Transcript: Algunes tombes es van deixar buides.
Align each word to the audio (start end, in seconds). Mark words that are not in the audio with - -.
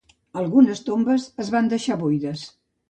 Algunes 0.43 0.81
tombes 0.89 1.29
es 1.45 1.53
van 1.59 1.73
deixar 1.77 2.03
buides. 2.07 2.49